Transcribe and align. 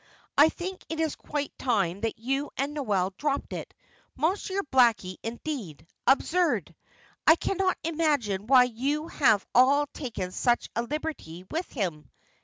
I 0.35 0.49
think 0.49 0.83
it 0.89 0.99
is 0.99 1.13
quite 1.15 1.55
time 1.59 2.01
that 2.01 2.17
you 2.17 2.49
and 2.57 2.73
Noel 2.73 3.13
dropped 3.19 3.53
it. 3.53 3.71
Monsieur 4.15 4.63
Blackie, 4.73 5.17
indeed! 5.21 5.85
Absurd! 6.07 6.73
I 7.27 7.35
cannot 7.35 7.77
imagine 7.83 8.47
why 8.47 8.63
you 8.63 9.09
have 9.09 9.45
all 9.53 9.85
taken 9.93 10.31
such 10.31 10.71
a 10.75 10.81
liberty 10.81 11.45
with 11.51 11.71
him." 11.71 12.09